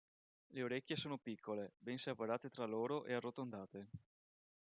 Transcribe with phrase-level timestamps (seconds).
[0.47, 3.87] Le orecchie sono piccole, ben separate tra loro e arrotondate.